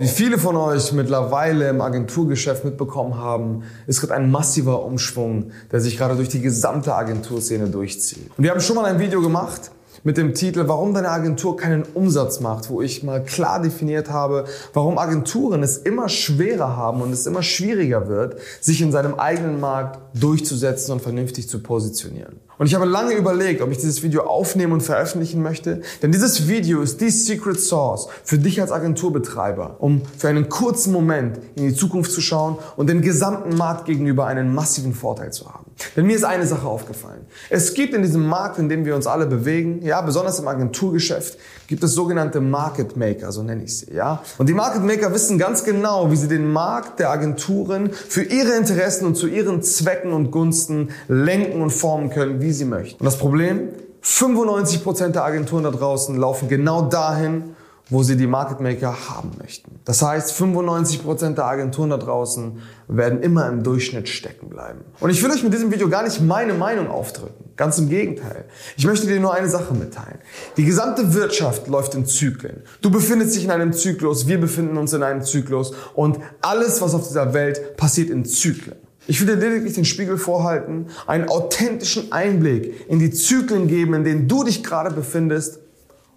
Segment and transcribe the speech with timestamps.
[0.00, 5.82] Wie viele von euch mittlerweile im Agenturgeschäft mitbekommen haben, ist gerade ein massiver Umschwung, der
[5.82, 8.30] sich gerade durch die gesamte Agenturszene durchzieht.
[8.34, 9.70] Und wir haben schon mal ein Video gemacht
[10.02, 14.44] mit dem Titel Warum deine Agentur keinen Umsatz macht, wo ich mal klar definiert habe,
[14.72, 19.60] warum Agenturen es immer schwerer haben und es immer schwieriger wird, sich in seinem eigenen
[19.60, 22.40] Markt durchzusetzen und vernünftig zu positionieren.
[22.58, 26.46] Und ich habe lange überlegt, ob ich dieses Video aufnehmen und veröffentlichen möchte, denn dieses
[26.46, 31.68] Video ist die Secret Source für dich als Agenturbetreiber, um für einen kurzen Moment in
[31.68, 35.69] die Zukunft zu schauen und den gesamten Markt gegenüber einen massiven Vorteil zu haben.
[35.96, 37.26] Denn mir ist eine Sache aufgefallen.
[37.48, 41.38] Es gibt in diesem Markt, in dem wir uns alle bewegen, ja, besonders im Agenturgeschäft,
[41.66, 44.22] gibt es sogenannte Market Maker, so nenne ich sie, ja.
[44.38, 48.56] Und die Market Maker wissen ganz genau, wie sie den Markt der Agenturen für ihre
[48.56, 53.00] Interessen und zu ihren Zwecken und Gunsten lenken und formen können, wie sie möchten.
[53.00, 53.68] Und das Problem,
[54.02, 57.54] 95% der Agenturen da draußen laufen genau dahin,
[57.90, 59.80] wo sie die Market Maker haben möchten.
[59.84, 62.58] Das heißt, 95% der Agenturen da draußen
[62.88, 64.80] werden immer im Durchschnitt stecken bleiben.
[65.00, 67.50] Und ich will euch mit diesem Video gar nicht meine Meinung aufdrücken.
[67.56, 68.46] Ganz im Gegenteil.
[68.76, 70.18] Ich möchte dir nur eine Sache mitteilen.
[70.56, 72.62] Die gesamte Wirtschaft läuft in Zyklen.
[72.80, 76.94] Du befindest dich in einem Zyklus, wir befinden uns in einem Zyklus und alles, was
[76.94, 78.76] auf dieser Welt passiert in Zyklen.
[79.06, 84.04] Ich will dir lediglich den Spiegel vorhalten, einen authentischen Einblick in die Zyklen geben, in
[84.04, 85.58] denen du dich gerade befindest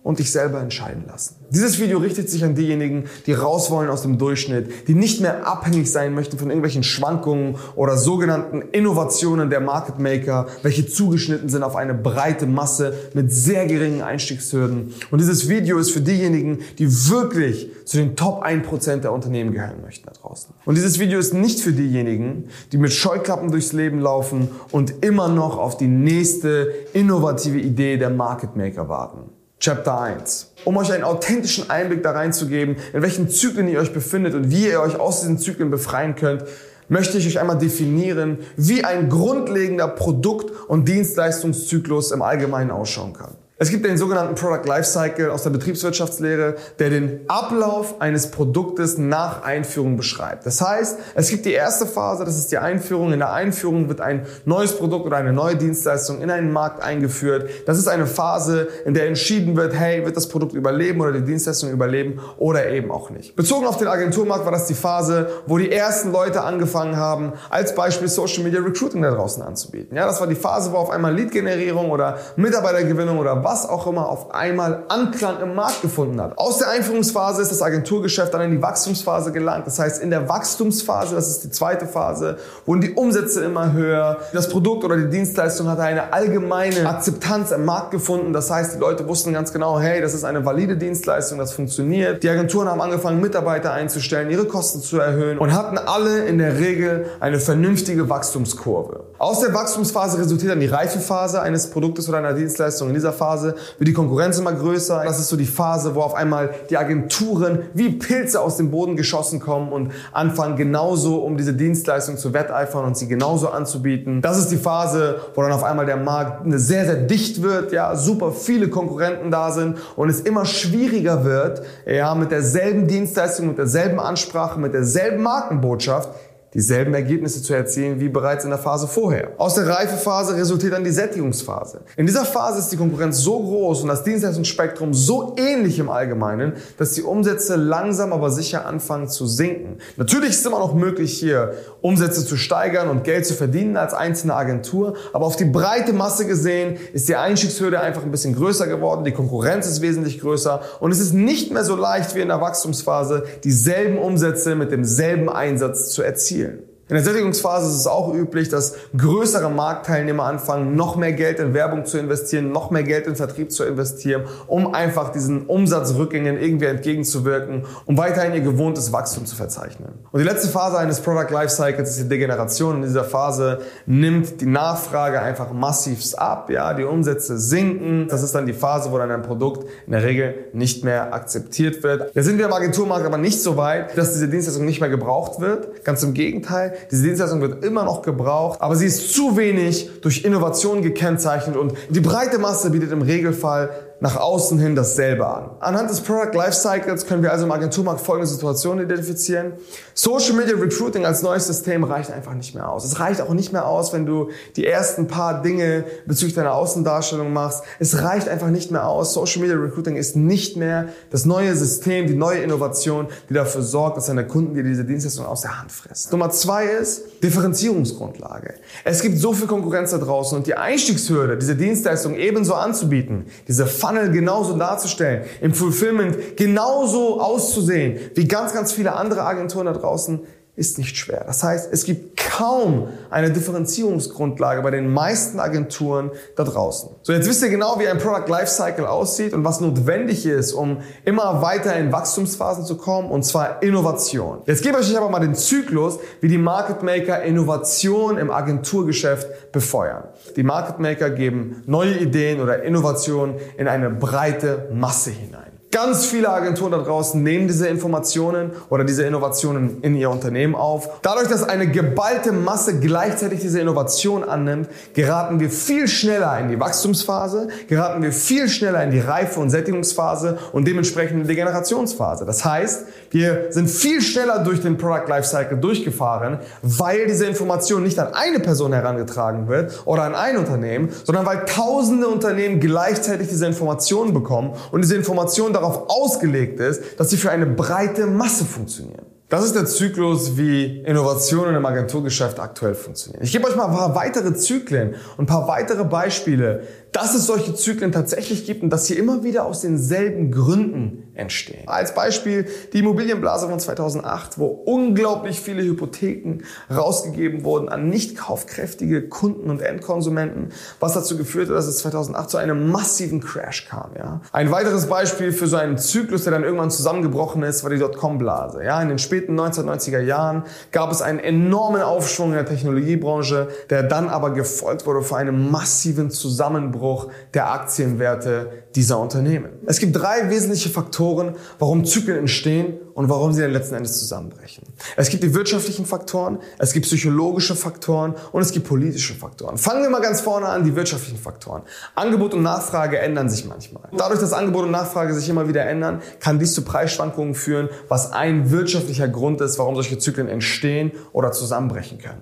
[0.04, 1.36] und dich selber entscheiden lassen.
[1.50, 5.48] Dieses Video richtet sich an diejenigen, die raus wollen aus dem Durchschnitt, die nicht mehr
[5.48, 11.64] abhängig sein möchten von irgendwelchen Schwankungen oder sogenannten Innovationen der Market Maker, welche zugeschnitten sind
[11.64, 14.94] auf eine breite Masse mit sehr geringen Einstiegshürden.
[15.12, 19.82] Und dieses Video ist für diejenigen, die wirklich zu den Top 1% der Unternehmen gehören
[19.84, 20.54] möchten da draußen.
[20.66, 25.30] Und dieses Video ist nicht für diejenigen, die mit Scheuklappen durchs Leben laufen und immer
[25.30, 29.33] noch auf die nächste innovative Idee der Market Maker warten.
[29.64, 30.52] Chapter 1.
[30.66, 34.68] Um euch einen authentischen Einblick da reinzugeben, in welchen Zyklen ihr euch befindet und wie
[34.68, 36.44] ihr euch aus diesen Zyklen befreien könnt,
[36.90, 43.38] möchte ich euch einmal definieren, wie ein grundlegender Produkt- und Dienstleistungszyklus im Allgemeinen ausschauen kann.
[43.64, 49.44] Es gibt den sogenannten Product Lifecycle aus der Betriebswirtschaftslehre, der den Ablauf eines Produktes nach
[49.44, 50.46] Einführung beschreibt.
[50.46, 53.14] Das heißt, es gibt die erste Phase, das ist die Einführung.
[53.14, 57.50] In der Einführung wird ein neues Produkt oder eine neue Dienstleistung in einen Markt eingeführt.
[57.66, 61.24] Das ist eine Phase, in der entschieden wird, hey, wird das Produkt überleben oder die
[61.24, 63.38] Dienstleistung überleben oder eben auch nicht.
[63.38, 67.74] Bezogen auf den Agenturmarkt war das die Phase, wo die ersten Leute angefangen haben, als
[67.74, 69.96] Beispiel Social Media Recruiting da draußen anzubieten.
[69.96, 74.10] Ja, das war die Phase, wo auf einmal Lead-Generierung oder Mitarbeitergewinnung oder was auch immer
[74.10, 76.38] auf einmal Anklang im Markt gefunden hat.
[76.38, 79.68] Aus der Einführungsphase ist das Agenturgeschäft dann in die Wachstumsphase gelangt.
[79.68, 84.18] Das heißt, in der Wachstumsphase, das ist die zweite Phase, wurden die Umsätze immer höher.
[84.34, 88.34] Das Produkt oder die Dienstleistung hatte eine allgemeine Akzeptanz im Markt gefunden.
[88.34, 92.24] Das heißt, die Leute wussten ganz genau, hey, das ist eine valide Dienstleistung, das funktioniert.
[92.24, 96.58] Die Agenturen haben angefangen, Mitarbeiter einzustellen, ihre Kosten zu erhöhen und hatten alle in der
[96.58, 99.04] Regel eine vernünftige Wachstumskurve.
[99.20, 102.90] Aus der Wachstumsphase resultiert dann die Reifephase eines Produktes oder einer Dienstleistung.
[102.90, 105.04] In dieser Phase Phase wird die Konkurrenz immer größer.
[105.04, 108.96] Das ist so die Phase, wo auf einmal die Agenturen wie Pilze aus dem Boden
[108.96, 114.22] geschossen kommen und anfangen genauso um diese Dienstleistung zu wetteifern und sie genauso anzubieten.
[114.22, 117.96] Das ist die Phase, wo dann auf einmal der Markt sehr, sehr dicht wird, ja,
[117.96, 123.58] super viele Konkurrenten da sind und es immer schwieriger wird, ja, mit derselben Dienstleistung, mit
[123.58, 126.10] derselben Ansprache, mit derselben Markenbotschaft
[126.54, 129.32] dieselben Ergebnisse zu erzielen wie bereits in der Phase vorher.
[129.38, 131.82] Aus der Reifephase resultiert dann die Sättigungsphase.
[131.98, 136.54] In dieser Phase ist die Konkurrenz so groß und das Dienstleistungsspektrum so ähnlich im Allgemeinen,
[136.78, 139.78] dass die Umsätze langsam aber sicher anfangen zu sinken.
[139.98, 143.94] Natürlich ist es immer noch möglich, hier Umsätze zu steigern und Geld zu verdienen als
[143.94, 148.68] einzelne Agentur, aber auf die breite Masse gesehen ist die Einstiegshürde einfach ein bisschen größer
[148.68, 152.28] geworden, die Konkurrenz ist wesentlich größer und es ist nicht mehr so leicht wie in
[152.28, 156.43] der Wachstumsphase, dieselben Umsätze mit demselben Einsatz zu erzielen.
[156.44, 156.73] Россия.
[156.90, 161.54] In der Sättigungsphase ist es auch üblich, dass größere Marktteilnehmer anfangen, noch mehr Geld in
[161.54, 166.66] Werbung zu investieren, noch mehr Geld in Vertrieb zu investieren, um einfach diesen Umsatzrückgängen irgendwie
[166.66, 169.94] entgegenzuwirken, um weiterhin ihr gewohntes Wachstum zu verzeichnen.
[170.12, 172.76] Und die letzte Phase eines Product Lifecycles ist die Degeneration.
[172.76, 178.10] In dieser Phase nimmt die Nachfrage einfach massivst ab, ja, die Umsätze sinken.
[178.10, 181.82] Das ist dann die Phase, wo dann ein Produkt in der Regel nicht mehr akzeptiert
[181.82, 182.14] wird.
[182.14, 185.40] Da sind wir im Agenturmarkt aber nicht so weit, dass diese Dienstleistung nicht mehr gebraucht
[185.40, 185.86] wird.
[185.86, 186.73] Ganz im Gegenteil.
[186.92, 191.74] Diese Dienstleistung wird immer noch gebraucht, aber sie ist zu wenig durch Innovation gekennzeichnet und
[191.90, 193.70] die breite Masse bietet im Regelfall
[194.04, 195.52] nach außen hin dasselbe an.
[195.62, 199.54] Anhand des Product Lifecycles können wir also im Agenturmarkt folgende Situationen identifizieren.
[199.94, 202.84] Social Media Recruiting als neues System reicht einfach nicht mehr aus.
[202.84, 207.32] Es reicht auch nicht mehr aus, wenn du die ersten paar Dinge bezüglich deiner Außendarstellung
[207.32, 207.64] machst.
[207.80, 209.14] Es reicht einfach nicht mehr aus.
[209.14, 213.96] Social Media Recruiting ist nicht mehr das neue System, die neue Innovation, die dafür sorgt,
[213.96, 216.12] dass deine Kunden dir diese Dienstleistung aus der Hand fressen.
[216.12, 218.56] Nummer zwei ist Differenzierungsgrundlage.
[218.84, 223.66] Es gibt so viel Konkurrenz da draußen und die Einstiegshürde, diese Dienstleistung ebenso anzubieten, diese
[223.94, 230.22] Funnel genauso darzustellen, im Fulfillment genauso auszusehen wie ganz, ganz viele andere Agenturen da draußen,
[230.56, 231.24] ist nicht schwer.
[231.26, 236.90] Das heißt, es gibt kaum eine Differenzierungsgrundlage bei den meisten Agenturen da draußen.
[237.02, 240.78] So, jetzt wisst ihr genau, wie ein Product Lifecycle aussieht und was notwendig ist, um
[241.06, 244.44] immer weiter in Wachstumsphasen zu kommen, und zwar Innovation.
[244.46, 249.52] Jetzt gebe ich euch aber mal den Zyklus, wie die Market Maker Innovation im Agenturgeschäft
[249.52, 250.04] befeuern.
[250.36, 255.53] Die Market Maker geben neue Ideen oder Innovationen in eine breite Masse hinein.
[255.74, 261.02] Ganz viele Agenturen da draußen nehmen diese Informationen oder diese Innovationen in ihr Unternehmen auf.
[261.02, 266.60] Dadurch, dass eine geballte Masse gleichzeitig diese Innovation annimmt, geraten wir viel schneller in die
[266.60, 272.24] Wachstumsphase, geraten wir viel schneller in die Reife- und Sättigungsphase und dementsprechend in die Generationsphase.
[272.26, 277.98] Das heißt, wir sind viel schneller durch den Product Lifecycle durchgefahren, weil diese Information nicht
[277.98, 283.48] an eine Person herangetragen wird oder an ein Unternehmen, sondern weil tausende Unternehmen gleichzeitig diese
[283.48, 289.06] Informationen bekommen und diese Informationen darauf ausgelegt ist, dass sie für eine breite Masse funktionieren.
[289.30, 293.24] Das ist der Zyklus, wie Innovationen im Agenturgeschäft aktuell funktionieren.
[293.24, 297.26] Ich gebe euch mal ein paar weitere Zyklen und ein paar weitere Beispiele, dass es
[297.26, 301.68] solche Zyklen tatsächlich gibt und dass sie immer wieder aus denselben Gründen entstehen.
[301.68, 306.44] Als Beispiel die Immobilienblase von 2008, wo unglaublich viele Hypotheken
[306.74, 310.50] rausgegeben wurden an nicht kaufkräftige Kunden und Endkonsumenten,
[310.80, 313.92] was dazu geführt hat, dass es 2008 zu einem massiven Crash kam.
[313.98, 314.22] Ja?
[314.32, 318.64] Ein weiteres Beispiel für so einen Zyklus, der dann irgendwann zusammengebrochen ist, war die Dotcom-Blase.
[318.64, 318.82] Ja?
[318.82, 324.10] In den späten 1990er Jahren gab es einen enormen Aufschwung in der Technologiebranche, der dann
[324.10, 329.52] aber gefolgt wurde von einem massiven Zusammenbruch Zusammenbruch der Aktienwerte dieser Unternehmen.
[329.66, 334.64] Es gibt drei wesentliche Faktoren, warum Zyklen entstehen und warum sie dann letzten Endes zusammenbrechen.
[334.96, 339.58] Es gibt die wirtschaftlichen Faktoren, es gibt psychologische Faktoren und es gibt politische Faktoren.
[339.58, 341.64] Fangen wir mal ganz vorne an, die wirtschaftlichen Faktoren.
[341.96, 343.90] Angebot und Nachfrage ändern sich manchmal.
[343.96, 348.12] Dadurch, dass Angebot und Nachfrage sich immer wieder ändern, kann dies zu Preisschwankungen führen, was
[348.12, 352.22] ein wirtschaftlicher Grund ist, warum solche Zyklen entstehen oder zusammenbrechen können.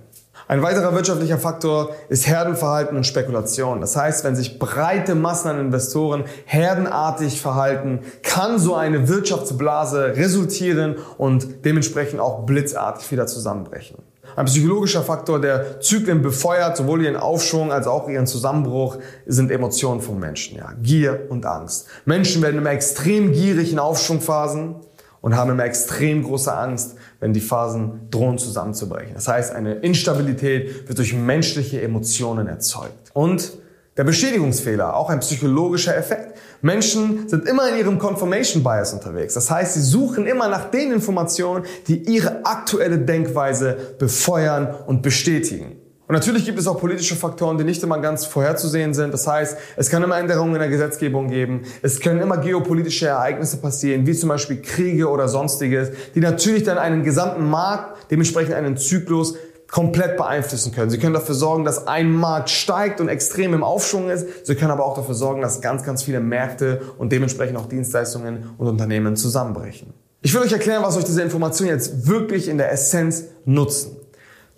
[0.51, 3.79] Ein weiterer wirtschaftlicher Faktor ist Herdenverhalten und Spekulation.
[3.79, 10.97] Das heißt, wenn sich breite Massen an Investoren herdenartig verhalten, kann so eine Wirtschaftsblase resultieren
[11.17, 13.99] und dementsprechend auch blitzartig wieder zusammenbrechen.
[14.35, 20.01] Ein psychologischer Faktor, der Zyklen befeuert, sowohl ihren Aufschwung als auch ihren Zusammenbruch, sind Emotionen
[20.01, 20.57] von Menschen.
[20.57, 20.73] Ja.
[20.81, 21.87] Gier und Angst.
[22.03, 24.75] Menschen werden immer extrem gierig in Aufschwungphasen
[25.21, 29.13] und haben immer extrem große Angst, wenn die Phasen drohen zusammenzubrechen.
[29.13, 33.11] Das heißt, eine Instabilität wird durch menschliche Emotionen erzeugt.
[33.13, 33.53] Und
[33.97, 36.37] der Beschädigungsfehler, auch ein psychologischer Effekt.
[36.61, 39.33] Menschen sind immer in ihrem Confirmation Bias unterwegs.
[39.33, 45.80] Das heißt, sie suchen immer nach den Informationen, die ihre aktuelle Denkweise befeuern und bestätigen.
[46.11, 49.13] Und natürlich gibt es auch politische Faktoren, die nicht immer ganz vorherzusehen sind.
[49.13, 51.61] Das heißt, es kann immer Änderungen in der Gesetzgebung geben.
[51.81, 56.77] Es können immer geopolitische Ereignisse passieren, wie zum Beispiel Kriege oder sonstiges, die natürlich dann
[56.77, 59.35] einen gesamten Markt, dementsprechend einen Zyklus
[59.69, 60.89] komplett beeinflussen können.
[60.89, 64.45] Sie können dafür sorgen, dass ein Markt steigt und extrem im Aufschwung ist.
[64.45, 68.49] Sie können aber auch dafür sorgen, dass ganz, ganz viele Märkte und dementsprechend auch Dienstleistungen
[68.57, 69.93] und Unternehmen zusammenbrechen.
[70.23, 74.00] Ich will euch erklären, was euch diese Informationen jetzt wirklich in der Essenz nutzen.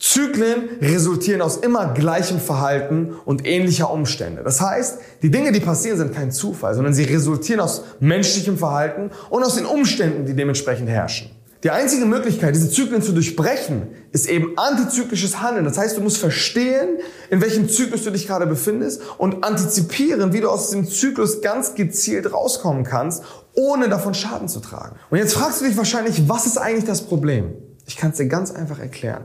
[0.03, 4.43] Zyklen resultieren aus immer gleichem Verhalten und ähnlicher Umstände.
[4.43, 9.11] Das heißt, die Dinge, die passieren, sind kein Zufall, sondern sie resultieren aus menschlichem Verhalten
[9.29, 11.31] und aus den Umständen, die dementsprechend herrschen.
[11.63, 15.63] Die einzige Möglichkeit, diese Zyklen zu durchbrechen, ist eben antizyklisches Handeln.
[15.63, 16.97] Das heißt, du musst verstehen,
[17.29, 21.75] in welchem Zyklus du dich gerade befindest und antizipieren, wie du aus dem Zyklus ganz
[21.75, 24.97] gezielt rauskommen kannst, ohne davon Schaden zu tragen.
[25.09, 27.53] Und jetzt fragst du dich wahrscheinlich, was ist eigentlich das Problem?
[27.87, 29.23] Ich kann es dir ganz einfach erklären.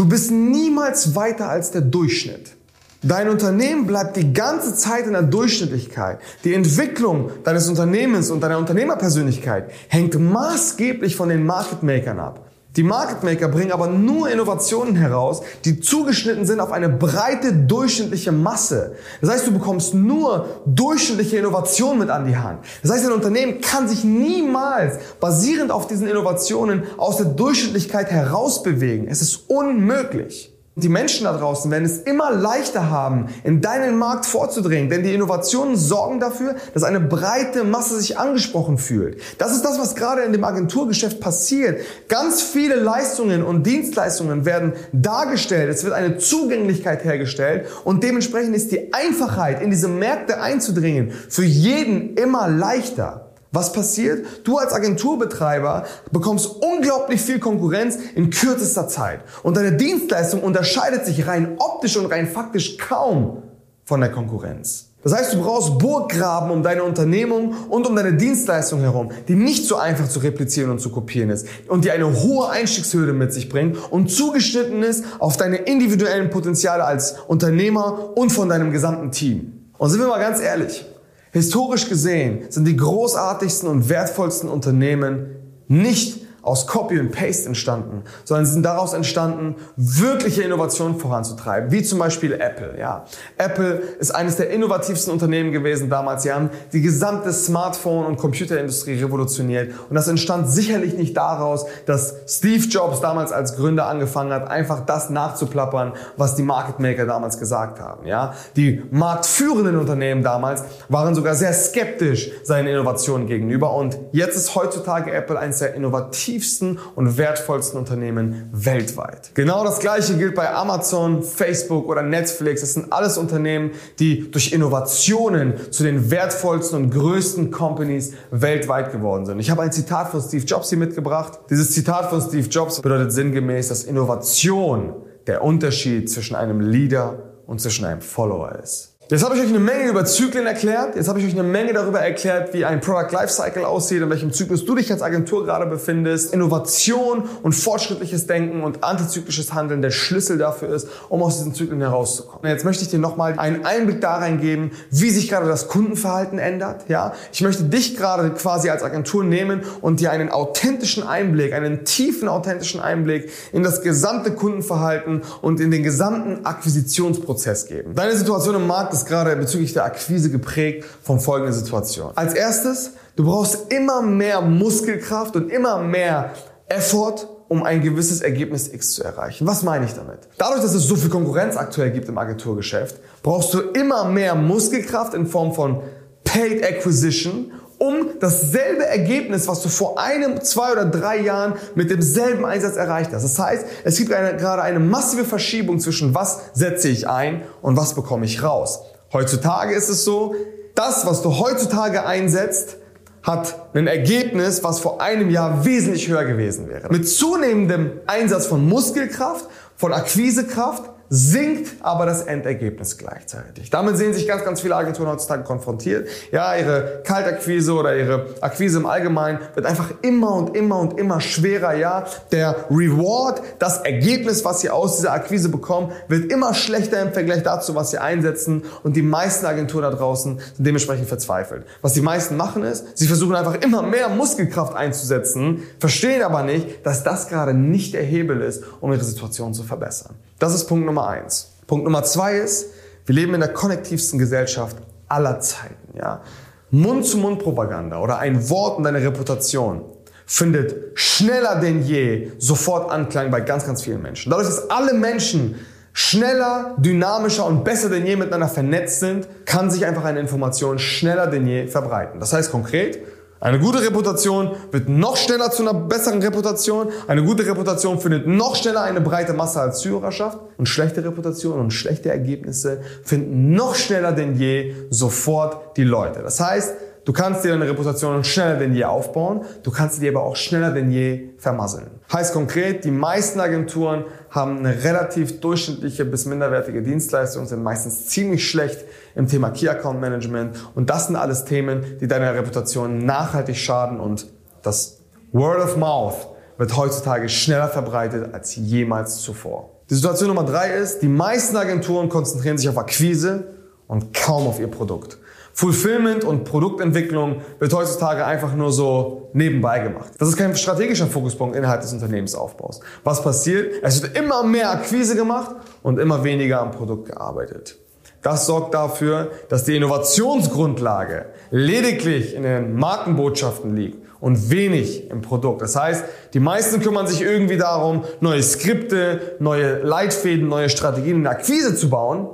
[0.00, 2.56] Du bist niemals weiter als der Durchschnitt.
[3.02, 6.20] Dein Unternehmen bleibt die ganze Zeit in der Durchschnittlichkeit.
[6.42, 12.49] Die Entwicklung deines Unternehmens und deiner Unternehmerpersönlichkeit hängt maßgeblich von den Market Makern ab.
[12.76, 18.30] Die Market Maker bringen aber nur Innovationen heraus, die zugeschnitten sind auf eine breite durchschnittliche
[18.30, 18.94] Masse.
[19.20, 22.60] Das heißt, du bekommst nur durchschnittliche Innovationen mit an die Hand.
[22.82, 29.08] Das heißt, ein Unternehmen kann sich niemals basierend auf diesen Innovationen aus der Durchschnittlichkeit herausbewegen.
[29.08, 30.49] Es ist unmöglich.
[30.76, 35.12] Die Menschen da draußen werden es immer leichter haben, in deinen Markt vorzudringen, denn die
[35.12, 39.20] Innovationen sorgen dafür, dass eine breite Masse sich angesprochen fühlt.
[39.38, 41.80] Das ist das, was gerade in dem Agenturgeschäft passiert.
[42.08, 48.70] Ganz viele Leistungen und Dienstleistungen werden dargestellt, es wird eine Zugänglichkeit hergestellt und dementsprechend ist
[48.70, 53.29] die Einfachheit, in diese Märkte einzudringen, für jeden immer leichter.
[53.52, 54.26] Was passiert?
[54.44, 59.20] Du als Agenturbetreiber bekommst unglaublich viel Konkurrenz in kürzester Zeit.
[59.42, 63.42] Und deine Dienstleistung unterscheidet sich rein optisch und rein faktisch kaum
[63.84, 64.90] von der Konkurrenz.
[65.02, 69.66] Das heißt, du brauchst Burggraben um deine Unternehmung und um deine Dienstleistung herum, die nicht
[69.66, 73.48] so einfach zu replizieren und zu kopieren ist und die eine hohe Einstiegshürde mit sich
[73.48, 79.70] bringt und zugeschnitten ist auf deine individuellen Potenziale als Unternehmer und von deinem gesamten Team.
[79.78, 80.84] Und sind wir mal ganz ehrlich,
[81.32, 85.36] Historisch gesehen sind die großartigsten und wertvollsten Unternehmen
[85.68, 91.98] nicht aus Copy und Paste entstanden, sondern sind daraus entstanden, wirkliche Innovationen voranzutreiben, wie zum
[91.98, 92.76] Beispiel Apple.
[92.78, 93.04] Ja,
[93.38, 96.22] Apple ist eines der innovativsten Unternehmen gewesen damals.
[96.22, 102.14] Sie haben die gesamte Smartphone- und Computerindustrie revolutioniert und das entstand sicherlich nicht daraus, dass
[102.26, 107.38] Steve Jobs damals als Gründer angefangen hat, einfach das nachzuplappern, was die Market Maker damals
[107.38, 108.06] gesagt haben.
[108.06, 114.54] Ja, die marktführenden Unternehmen damals waren sogar sehr skeptisch seinen Innovationen gegenüber und jetzt ist
[114.54, 119.32] heutzutage Apple eines der innovativsten innovativsten und wertvollsten Unternehmen weltweit.
[119.34, 122.62] Genau das gleiche gilt bei Amazon, Facebook oder Netflix.
[122.62, 129.26] Das sind alles Unternehmen, die durch Innovationen zu den wertvollsten und größten Companies weltweit geworden
[129.26, 129.38] sind.
[129.40, 131.40] Ich habe ein Zitat von Steve Jobs hier mitgebracht.
[131.50, 134.94] Dieses Zitat von Steve Jobs bedeutet sinngemäß, dass Innovation
[135.26, 138.89] der Unterschied zwischen einem Leader und zwischen einem Follower ist.
[139.10, 140.94] Jetzt habe ich euch eine Menge über Zyklen erklärt.
[140.94, 144.32] Jetzt habe ich euch eine Menge darüber erklärt, wie ein Product Lifecycle aussieht, in welchem
[144.32, 146.32] Zyklus du dich als Agentur gerade befindest.
[146.32, 151.80] Innovation und fortschrittliches Denken und antizyklisches Handeln der Schlüssel dafür ist, um aus diesen Zyklen
[151.80, 152.48] herauszukommen.
[152.48, 156.88] Jetzt möchte ich dir nochmal einen Einblick da reingeben, wie sich gerade das Kundenverhalten ändert.
[156.88, 161.84] Ja, ich möchte dich gerade quasi als Agentur nehmen und dir einen authentischen Einblick, einen
[161.84, 167.96] tiefen authentischen Einblick in das gesamte Kundenverhalten und in den gesamten Akquisitionsprozess geben.
[167.96, 172.12] Deine Situation im Markt ist ist gerade bezüglich der Akquise geprägt von folgender Situation.
[172.14, 176.32] Als erstes, du brauchst immer mehr Muskelkraft und immer mehr
[176.68, 179.46] Effort, um ein gewisses Ergebnis X zu erreichen.
[179.46, 180.20] Was meine ich damit?
[180.38, 185.14] Dadurch, dass es so viel Konkurrenz aktuell gibt im Agenturgeschäft, brauchst du immer mehr Muskelkraft
[185.14, 185.82] in Form von
[186.24, 192.44] Paid Acquisition, um dasselbe Ergebnis, was du vor einem, zwei oder drei Jahren mit demselben
[192.44, 193.22] Einsatz erreicht hast.
[193.22, 197.78] Das heißt, es gibt eine, gerade eine massive Verschiebung zwischen was setze ich ein und
[197.78, 198.80] was bekomme ich raus.
[199.12, 200.34] Heutzutage ist es so,
[200.74, 202.76] das, was du heutzutage einsetzt,
[203.22, 206.90] hat ein Ergebnis, was vor einem Jahr wesentlich höher gewesen wäre.
[206.90, 213.68] Mit zunehmendem Einsatz von Muskelkraft, von Akquisekraft, sinkt aber das Endergebnis gleichzeitig.
[213.68, 216.08] Damit sehen sich ganz, ganz viele Agenturen heutzutage konfrontiert.
[216.30, 221.20] Ja, ihre Kaltakquise oder ihre Akquise im Allgemeinen wird einfach immer und immer und immer
[221.20, 221.74] schwerer.
[221.74, 227.12] Ja, der Reward, das Ergebnis, was sie aus dieser Akquise bekommen, wird immer schlechter im
[227.12, 228.62] Vergleich dazu, was sie einsetzen.
[228.84, 231.66] Und die meisten Agenturen da draußen sind dementsprechend verzweifelt.
[231.82, 236.86] Was die meisten machen ist, sie versuchen einfach immer mehr Muskelkraft einzusetzen, verstehen aber nicht,
[236.86, 240.14] dass das gerade nicht der Hebel ist, um ihre Situation zu verbessern.
[240.40, 241.52] Das ist Punkt Nummer eins.
[241.66, 242.70] Punkt Nummer zwei ist,
[243.04, 245.96] wir leben in der konnektivsten Gesellschaft aller Zeiten.
[245.96, 246.22] Ja?
[246.70, 249.84] Mund-zu-Mund-Propaganda oder ein Wort und eine Reputation
[250.24, 254.30] findet schneller denn je sofort Anklang bei ganz, ganz vielen Menschen.
[254.30, 255.56] Dadurch, dass alle Menschen
[255.92, 261.26] schneller, dynamischer und besser denn je miteinander vernetzt sind, kann sich einfach eine Information schneller
[261.26, 262.18] denn je verbreiten.
[262.18, 262.98] Das heißt konkret,
[263.40, 266.88] eine gute Reputation wird noch schneller zu einer besseren Reputation.
[267.06, 270.38] Eine gute Reputation findet noch schneller eine breite Masse als Zuhörerschaft.
[270.58, 276.20] Und schlechte Reputation und schlechte Ergebnisse finden noch schneller denn je sofort die Leute.
[276.22, 280.10] Das heißt, Du kannst dir deine Reputation schneller denn je aufbauen, du kannst sie dir
[280.10, 281.86] aber auch schneller denn je vermasseln.
[282.12, 288.48] Heißt konkret, die meisten Agenturen haben eine relativ durchschnittliche bis minderwertige Dienstleistung, sind meistens ziemlich
[288.48, 293.56] schlecht im Thema Key Account Management und das sind alles Themen, die deiner Reputation nachhaltig
[293.56, 294.26] schaden und
[294.62, 294.98] das
[295.32, 296.28] Word of Mouth
[296.58, 299.70] wird heutzutage schneller verbreitet als jemals zuvor.
[299.88, 303.54] Die Situation Nummer drei ist, die meisten Agenturen konzentrieren sich auf Akquise
[303.88, 305.18] und kaum auf ihr Produkt.
[305.60, 310.10] Fulfillment und Produktentwicklung wird heutzutage einfach nur so nebenbei gemacht.
[310.16, 312.80] Das ist kein strategischer Fokuspunkt innerhalb des Unternehmensaufbaus.
[313.04, 313.74] Was passiert?
[313.82, 317.76] Es wird immer mehr Akquise gemacht und immer weniger am Produkt gearbeitet.
[318.22, 325.60] Das sorgt dafür, dass die Innovationsgrundlage lediglich in den Markenbotschaften liegt und wenig im Produkt.
[325.60, 331.22] Das heißt, die meisten kümmern sich irgendwie darum, neue Skripte, neue Leitfäden, neue Strategien in
[331.24, 332.30] der Akquise zu bauen,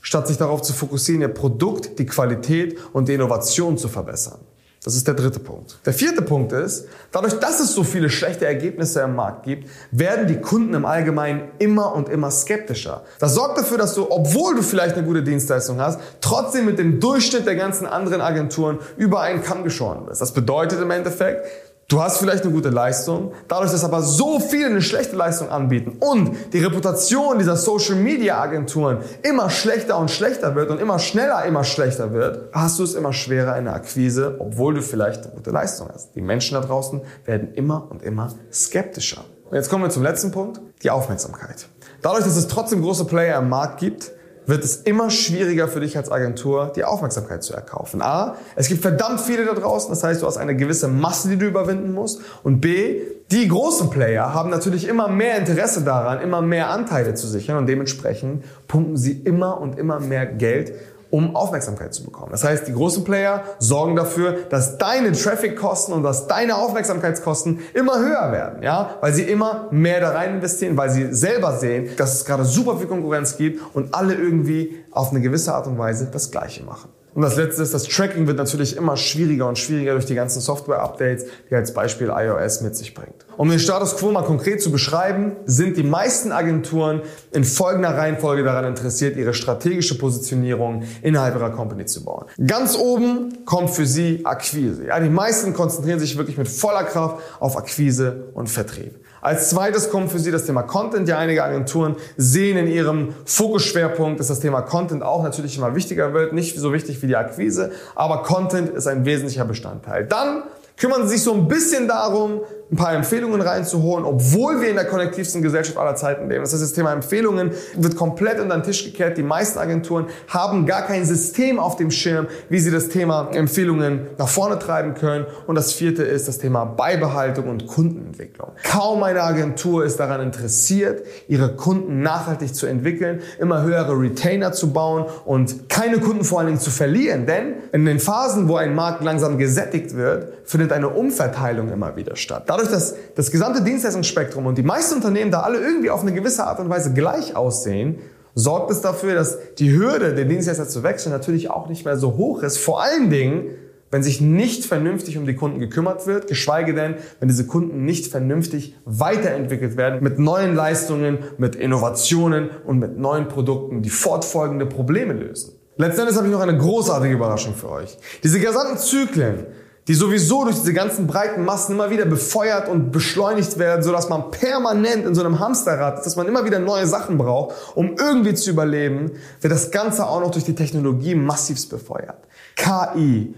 [0.00, 4.40] statt sich darauf zu fokussieren, ihr Produkt, die Qualität und die Innovation zu verbessern.
[4.82, 5.78] Das ist der dritte Punkt.
[5.84, 10.26] Der vierte Punkt ist, dadurch, dass es so viele schlechte Ergebnisse im Markt gibt, werden
[10.26, 13.02] die Kunden im Allgemeinen immer und immer skeptischer.
[13.18, 16.98] Das sorgt dafür, dass du, obwohl du vielleicht eine gute Dienstleistung hast, trotzdem mit dem
[16.98, 20.22] Durchschnitt der ganzen anderen Agenturen über einen Kamm geschoren bist.
[20.22, 21.44] Das bedeutet im Endeffekt,
[21.90, 25.96] Du hast vielleicht eine gute Leistung, dadurch, dass aber so viele eine schlechte Leistung anbieten
[25.98, 31.44] und die Reputation dieser Social Media Agenturen immer schlechter und schlechter wird und immer schneller
[31.44, 35.34] immer schlechter wird, hast du es immer schwerer in der Akquise, obwohl du vielleicht eine
[35.34, 36.14] gute Leistung hast.
[36.14, 39.24] Die Menschen da draußen werden immer und immer skeptischer.
[39.50, 41.66] Und jetzt kommen wir zum letzten Punkt, die Aufmerksamkeit.
[42.02, 44.12] Dadurch, dass es trotzdem große Player im Markt gibt,
[44.50, 48.02] wird es immer schwieriger für dich als Agentur, die Aufmerksamkeit zu erkaufen.
[48.02, 51.38] A, es gibt verdammt viele da draußen, das heißt, du hast eine gewisse Masse, die
[51.38, 52.20] du überwinden musst.
[52.42, 57.26] Und B, die großen Player haben natürlich immer mehr Interesse daran, immer mehr Anteile zu
[57.26, 60.72] sichern und dementsprechend pumpen sie immer und immer mehr Geld
[61.10, 62.32] um Aufmerksamkeit zu bekommen.
[62.32, 67.98] Das heißt, die großen Player sorgen dafür, dass deine Traffic-Kosten und dass deine Aufmerksamkeitskosten immer
[67.98, 72.14] höher werden, ja, weil sie immer mehr da rein investieren, weil sie selber sehen, dass
[72.14, 76.08] es gerade super viel Konkurrenz gibt und alle irgendwie auf eine gewisse Art und Weise
[76.10, 76.90] das Gleiche machen.
[77.14, 80.40] Und das letzte ist, das Tracking wird natürlich immer schwieriger und schwieriger durch die ganzen
[80.40, 83.26] Software-Updates, die als Beispiel iOS mit sich bringt.
[83.36, 87.02] Um den Status quo mal konkret zu beschreiben, sind die meisten Agenturen
[87.32, 92.26] in folgender Reihenfolge daran interessiert, ihre strategische Positionierung innerhalb ihrer Company zu bauen.
[92.46, 94.86] Ganz oben kommt für sie Akquise.
[94.86, 98.99] Ja, die meisten konzentrieren sich wirklich mit voller Kraft auf Akquise und Vertrieb.
[99.20, 101.08] Als zweites kommt für Sie das Thema Content.
[101.08, 106.14] Ja, einige Agenturen sehen in ihrem Fokusschwerpunkt, dass das Thema Content auch natürlich immer wichtiger
[106.14, 106.32] wird.
[106.32, 110.06] Nicht so wichtig wie die Akquise, aber Content ist ein wesentlicher Bestandteil.
[110.06, 110.44] Dann
[110.76, 112.40] kümmern sie sich so ein bisschen darum,
[112.72, 116.42] ein paar Empfehlungen reinzuholen, obwohl wir in der kollektivsten Gesellschaft aller Zeiten leben.
[116.42, 119.18] Das heißt, das Thema Empfehlungen wird komplett unter den Tisch gekehrt.
[119.18, 124.06] Die meisten Agenturen haben gar kein System auf dem Schirm, wie sie das Thema Empfehlungen
[124.18, 125.26] nach vorne treiben können.
[125.48, 128.52] Und das vierte ist das Thema Beibehaltung und Kundenentwicklung.
[128.62, 134.72] Kaum eine Agentur ist daran interessiert, ihre Kunden nachhaltig zu entwickeln, immer höhere Retainer zu
[134.72, 137.26] bauen und keine Kunden vor allen Dingen zu verlieren.
[137.26, 142.16] Denn in den Phasen, wo ein Markt langsam gesättigt wird, findet eine Umverteilung immer wieder
[142.16, 142.44] statt.
[142.46, 146.44] Dadurch, dass das gesamte Dienstleistungsspektrum und die meisten Unternehmen da alle irgendwie auf eine gewisse
[146.44, 147.98] Art und Weise gleich aussehen,
[148.34, 152.16] sorgt es dafür, dass die Hürde, den Dienstleister zu wechseln, natürlich auch nicht mehr so
[152.16, 152.58] hoch ist.
[152.58, 153.50] Vor allen Dingen,
[153.90, 158.06] wenn sich nicht vernünftig um die Kunden gekümmert wird, geschweige denn, wenn diese Kunden nicht
[158.06, 165.12] vernünftig weiterentwickelt werden mit neuen Leistungen, mit Innovationen und mit neuen Produkten, die fortfolgende Probleme
[165.12, 165.54] lösen.
[165.76, 167.96] Letztendlich habe ich noch eine großartige Überraschung für euch.
[168.22, 169.46] Diese gesamten Zyklen,
[169.90, 174.30] die sowieso durch diese ganzen breiten Massen immer wieder befeuert und beschleunigt werden, sodass man
[174.30, 178.34] permanent in so einem Hamsterrad ist, dass man immer wieder neue Sachen braucht, um irgendwie
[178.34, 182.18] zu überleben, wird das Ganze auch noch durch die Technologie massivst befeuert.
[182.54, 183.34] KI,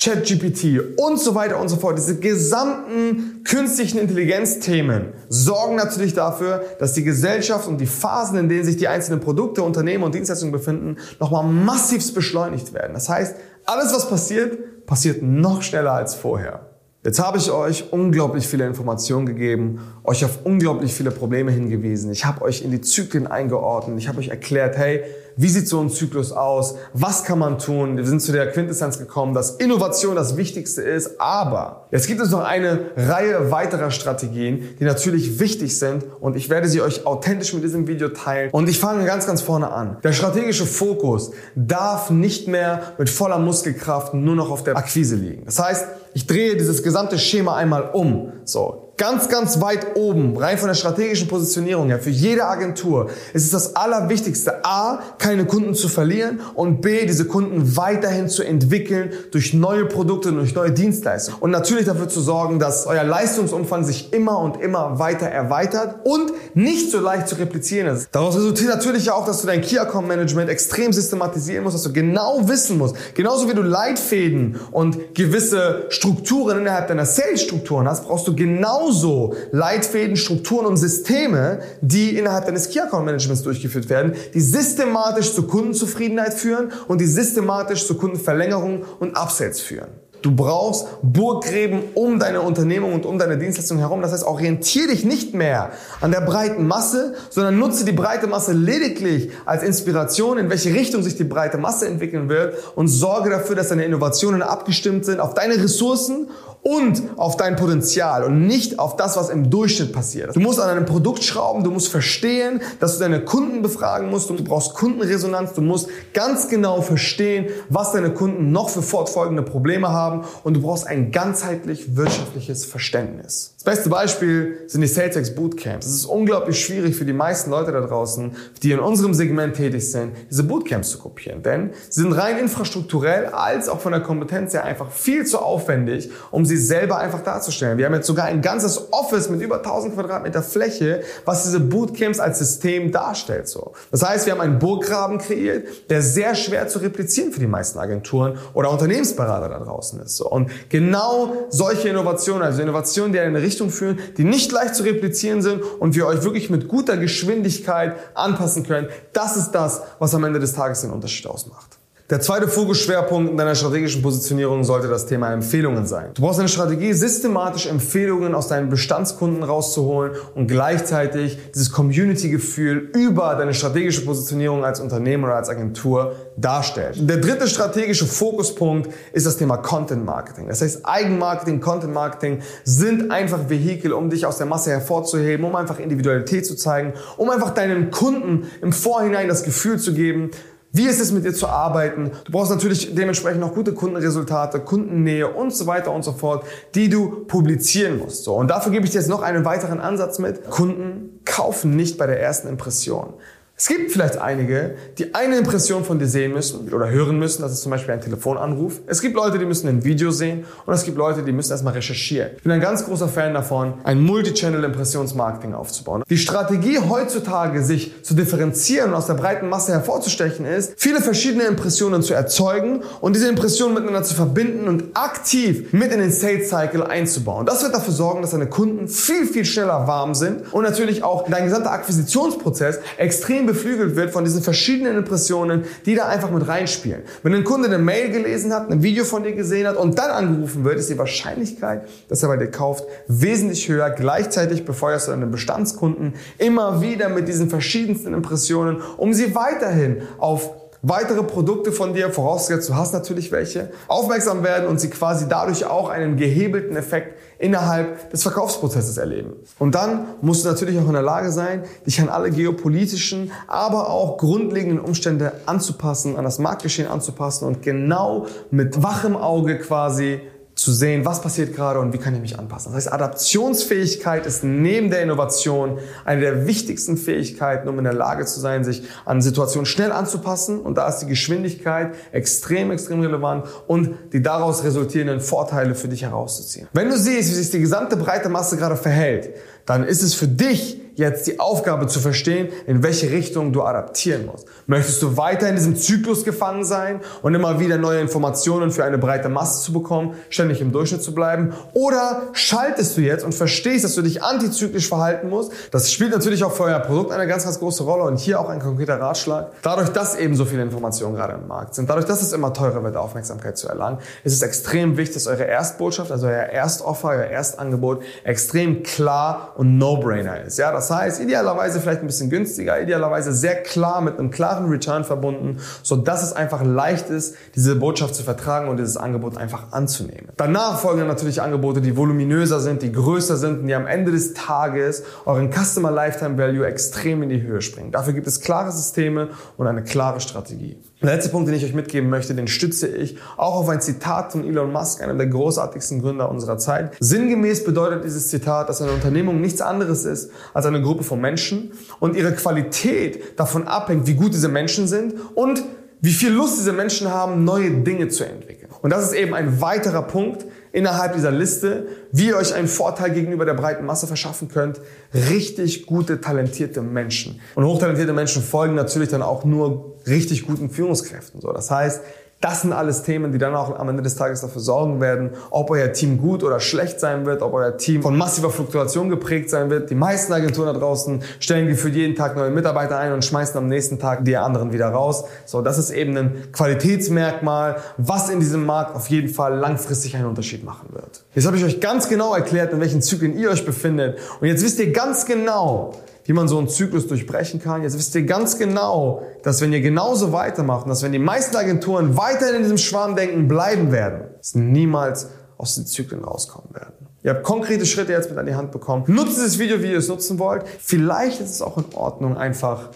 [0.00, 1.98] ChatGPT und so weiter und so fort.
[1.98, 8.64] Diese gesamten künstlichen Intelligenzthemen sorgen natürlich dafür, dass die Gesellschaft und die Phasen, in denen
[8.64, 12.94] sich die einzelnen Produkte, Unternehmen und Dienstleistungen befinden, nochmal massivst beschleunigt werden.
[12.94, 16.66] Das heißt, alles, was passiert, passiert noch schneller als vorher.
[17.04, 22.10] Jetzt habe ich euch unglaublich viele Informationen gegeben, euch auf unglaublich viele Probleme hingewiesen.
[22.10, 23.96] Ich habe euch in die Zyklen eingeordnet.
[23.98, 25.04] Ich habe euch erklärt, hey,
[25.36, 26.76] wie sieht so ein Zyklus aus?
[26.94, 27.98] Was kann man tun?
[27.98, 31.20] Wir sind zu der Quintessenz gekommen, dass Innovation das Wichtigste ist.
[31.20, 36.04] Aber jetzt gibt es noch eine Reihe weiterer Strategien, die natürlich wichtig sind.
[36.20, 38.50] Und ich werde sie euch authentisch mit diesem Video teilen.
[38.50, 39.98] Und ich fange ganz, ganz vorne an.
[40.02, 45.44] Der strategische Fokus darf nicht mehr mit voller Muskelkraft nur noch auf der Akquise liegen.
[45.44, 48.32] Das heißt, ich drehe dieses gesamte Schema einmal um.
[48.44, 53.44] So, ganz, ganz weit oben, rein von der strategischen Positionierung her, für jede Agentur ist
[53.44, 59.10] es das Allerwichtigste, A, keine Kunden zu verlieren und B, diese Kunden weiterhin zu entwickeln
[59.32, 61.40] durch neue Produkte, durch neue Dienstleistungen.
[61.40, 66.32] Und natürlich dafür zu sorgen, dass euer Leistungsumfang sich immer und immer weiter erweitert und
[66.54, 68.08] nicht so leicht zu replizieren ist.
[68.12, 71.92] Daraus resultiert natürlich auch, dass du dein Key Account Management extrem systematisieren musst, dass du
[71.92, 78.26] genau wissen musst, genauso wie du Leitfäden und gewisse Strukturen innerhalb deiner Sales-Strukturen hast, brauchst
[78.26, 84.14] du genau genauso Leitfäden, Strukturen und Systeme, die innerhalb deines Key Account Managements durchgeführt werden,
[84.34, 89.88] die systematisch zur Kundenzufriedenheit führen und die systematisch zur Kundenverlängerung und Upsells führen.
[90.22, 94.02] Du brauchst Burggräben um deine Unternehmung und um deine Dienstleistung herum.
[94.02, 95.70] Das heißt, orientiere dich nicht mehr
[96.00, 101.02] an der breiten Masse, sondern nutze die breite Masse lediglich als Inspiration, in welche Richtung
[101.02, 105.34] sich die breite Masse entwickeln wird und sorge dafür, dass deine Innovationen abgestimmt sind auf
[105.34, 106.28] deine Ressourcen
[106.66, 110.34] und auf dein Potenzial und nicht auf das, was im Durchschnitt passiert.
[110.34, 114.30] Du musst an deinem Produkt schrauben, du musst verstehen, dass du deine Kunden befragen musst,
[114.30, 119.90] du brauchst Kundenresonanz, du musst ganz genau verstehen, was deine Kunden noch für fortfolgende Probleme
[119.90, 123.55] haben und du brauchst ein ganzheitlich wirtschaftliches Verständnis.
[123.66, 125.86] Beste Beispiel sind die SalesX Bootcamps.
[125.86, 129.90] Es ist unglaublich schwierig für die meisten Leute da draußen, die in unserem Segment tätig
[129.90, 134.54] sind, diese Bootcamps zu kopieren, denn sie sind rein infrastrukturell als auch von der Kompetenz
[134.54, 137.76] her einfach viel zu aufwendig, um sie selber einfach darzustellen.
[137.76, 142.20] Wir haben jetzt sogar ein ganzes Office mit über 1000 Quadratmeter Fläche, was diese Bootcamps
[142.20, 143.48] als System darstellt.
[143.48, 143.72] So.
[143.90, 147.80] Das heißt, wir haben einen Burggraben kreiert, der sehr schwer zu replizieren für die meisten
[147.80, 150.18] Agenturen oder Unternehmensberater da draußen ist.
[150.18, 150.30] So.
[150.30, 154.82] Und genau solche Innovationen, also Innovationen, die in eine Richtung führen, die nicht leicht zu
[154.82, 160.14] replizieren sind und wir euch wirklich mit guter Geschwindigkeit anpassen können, das ist das, was
[160.14, 161.78] am Ende des Tages den Unterschied ausmacht.
[162.08, 166.10] Der zweite Fokusschwerpunkt in deiner strategischen Positionierung sollte das Thema Empfehlungen sein.
[166.14, 173.34] Du brauchst eine Strategie, systematisch Empfehlungen aus deinen Bestandskunden rauszuholen und gleichzeitig dieses Community-Gefühl über
[173.34, 176.96] deine strategische Positionierung als Unternehmen oder als Agentur darstellt.
[177.00, 180.46] Der dritte strategische Fokuspunkt ist das Thema Content Marketing.
[180.46, 185.56] Das heißt, Eigenmarketing, Content Marketing sind einfach Vehikel, um dich aus der Masse hervorzuheben, um
[185.56, 190.30] einfach Individualität zu zeigen, um einfach deinen Kunden im Vorhinein das Gefühl zu geben,
[190.76, 192.10] wie ist es mit dir zu arbeiten?
[192.24, 196.88] Du brauchst natürlich dementsprechend noch gute Kundenresultate, Kundennähe und so weiter und so fort, die
[196.88, 198.24] du publizieren musst.
[198.24, 200.50] So, und dafür gebe ich dir jetzt noch einen weiteren Ansatz mit.
[200.50, 203.14] Kunden kaufen nicht bei der ersten Impression.
[203.58, 207.40] Es gibt vielleicht einige, die eine Impression von dir sehen müssen oder hören müssen.
[207.40, 208.80] Das ist zum Beispiel ein Telefonanruf.
[208.86, 211.72] Es gibt Leute, die müssen ein Video sehen und es gibt Leute, die müssen erstmal
[211.72, 212.32] recherchieren.
[212.36, 216.02] Ich bin ein ganz großer Fan davon, ein Multi-Channel-Impressionsmarketing aufzubauen.
[216.10, 221.44] Die Strategie heutzutage, sich zu differenzieren und aus der breiten Masse hervorzustechen, ist, viele verschiedene
[221.44, 226.82] Impressionen zu erzeugen und diese Impressionen miteinander zu verbinden und aktiv mit in den Sales-Cycle
[226.82, 227.46] einzubauen.
[227.46, 231.26] Das wird dafür sorgen, dass deine Kunden viel, viel schneller warm sind und natürlich auch
[231.26, 237.02] dein gesamter Akquisitionsprozess extrem beflügelt wird von diesen verschiedenen Impressionen, die da einfach mit reinspielen.
[237.22, 240.10] Wenn ein Kunde eine Mail gelesen hat, ein Video von dir gesehen hat und dann
[240.10, 243.90] angerufen wird, ist die Wahrscheinlichkeit, dass er bei dir kauft, wesentlich höher.
[243.90, 250.65] Gleichzeitig befeuerst du deine Bestandskunden immer wieder mit diesen verschiedensten Impressionen, um sie weiterhin auf
[250.88, 255.66] weitere Produkte von dir, vorausgesetzt du hast natürlich welche, aufmerksam werden und sie quasi dadurch
[255.66, 259.34] auch einen gehebelten Effekt innerhalb des Verkaufsprozesses erleben.
[259.58, 263.90] Und dann musst du natürlich auch in der Lage sein, dich an alle geopolitischen, aber
[263.90, 270.20] auch grundlegenden Umstände anzupassen, an das Marktgeschehen anzupassen und genau mit wachem Auge quasi
[270.56, 272.72] zu sehen, was passiert gerade und wie kann ich mich anpassen.
[272.72, 278.24] Das heißt, Adaptionsfähigkeit ist neben der Innovation eine der wichtigsten Fähigkeiten, um in der Lage
[278.24, 280.58] zu sein, sich an Situationen schnell anzupassen.
[280.58, 286.02] Und da ist die Geschwindigkeit extrem, extrem relevant und die daraus resultierenden Vorteile für dich
[286.02, 286.68] herauszuziehen.
[286.72, 289.34] Wenn du siehst, wie sich die gesamte breite Masse gerade verhält,
[289.66, 294.26] dann ist es für dich jetzt die Aufgabe zu verstehen, in welche Richtung du adaptieren
[294.26, 294.46] musst.
[294.66, 298.98] Möchtest du weiter in diesem Zyklus gefangen sein und immer wieder neue Informationen für eine
[298.98, 301.52] breite Masse zu bekommen, ständig im Durchschnitt zu bleiben?
[301.74, 305.52] Oder schaltest du jetzt und verstehst, dass du dich antizyklisch verhalten musst?
[305.70, 308.48] Das spielt natürlich auch für euer Produkt eine ganz, ganz große Rolle und hier auch
[308.48, 309.52] ein konkreter Ratschlag.
[309.62, 312.82] Dadurch, dass eben so viele Informationen gerade im Markt sind, dadurch, dass es immer teurer
[312.82, 317.24] wird, Aufmerksamkeit zu erlangen, ist es extrem wichtig, dass eure Erstbotschaft, also euer Erstoffer, euer
[317.24, 320.58] Erstangebot extrem klar und No-Brainer ist.
[320.58, 324.68] Ja, das das heißt, idealerweise vielleicht ein bisschen günstiger, idealerweise sehr klar mit einem klaren
[324.68, 329.36] Return verbunden, so dass es einfach leicht ist, diese Botschaft zu vertragen und dieses Angebot
[329.36, 330.28] einfach anzunehmen.
[330.36, 334.34] Danach folgen natürlich Angebote, die voluminöser sind, die größer sind und die am Ende des
[334.34, 337.90] Tages euren Customer Lifetime Value extrem in die Höhe springen.
[337.90, 340.78] Dafür gibt es klare Systeme und eine klare Strategie.
[341.02, 344.32] Der letzte Punkt, den ich euch mitgeben möchte, den stütze ich auch auf ein Zitat
[344.32, 346.96] von Elon Musk, einem der großartigsten Gründer unserer Zeit.
[347.00, 351.72] Sinngemäß bedeutet dieses Zitat, dass eine Unternehmung nichts anderes ist als eine Gruppe von Menschen
[352.00, 355.62] und ihre Qualität davon abhängt, wie gut diese Menschen sind und
[356.00, 358.70] wie viel Lust diese Menschen haben, neue Dinge zu entwickeln.
[358.82, 363.10] Und das ist eben ein weiterer Punkt innerhalb dieser Liste, wie ihr euch einen Vorteil
[363.10, 364.80] gegenüber der breiten Masse verschaffen könnt.
[365.14, 367.40] Richtig gute, talentierte Menschen.
[367.54, 371.40] Und hochtalentierte Menschen folgen natürlich dann auch nur richtig guten Führungskräften.
[371.40, 372.02] So, das heißt,
[372.40, 375.70] das sind alles Themen, die dann auch am Ende des Tages dafür sorgen werden, ob
[375.70, 379.70] euer Team gut oder schlecht sein wird, ob euer Team von massiver Fluktuation geprägt sein
[379.70, 379.88] wird.
[379.88, 383.68] Die meisten Agenturen da draußen stellen gefühlt jeden Tag neue Mitarbeiter ein und schmeißen am
[383.68, 385.24] nächsten Tag die anderen wieder raus.
[385.46, 390.26] So, das ist eben ein Qualitätsmerkmal, was in diesem Markt auf jeden Fall langfristig einen
[390.26, 391.24] Unterschied machen wird.
[391.34, 394.18] Jetzt habe ich euch ganz genau erklärt, in welchen Zyklen ihr euch befindet.
[394.40, 395.94] Und jetzt wisst ihr ganz genau,
[396.26, 397.82] wie man so einen Zyklus durchbrechen kann.
[397.82, 402.16] Jetzt wisst ihr ganz genau, dass wenn ihr genauso weitermacht dass wenn die meisten Agenturen
[402.16, 406.92] weiter in diesem Schwarmdenken bleiben werden, es niemals aus den Zyklen rauskommen werden.
[407.22, 409.04] Ihr habt konkrete Schritte jetzt mit an die Hand bekommen.
[409.08, 410.64] Nutzt dieses Video, wie ihr es nutzen wollt.
[410.78, 412.90] Vielleicht ist es auch in Ordnung, einfach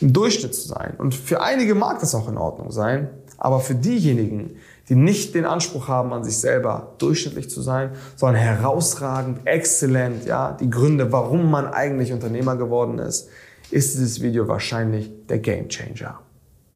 [0.00, 0.94] im Durchschnitt zu sein.
[0.96, 3.10] Und für einige mag das auch in Ordnung sein.
[3.38, 4.56] Aber für diejenigen,
[4.88, 10.52] die nicht den Anspruch haben, an sich selber durchschnittlich zu sein, sondern herausragend, exzellent, ja,
[10.52, 13.28] die Gründe, warum man eigentlich Unternehmer geworden ist,
[13.70, 16.20] ist dieses Video wahrscheinlich der Game Changer.